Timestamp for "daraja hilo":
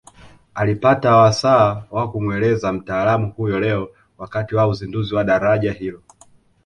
5.23-6.01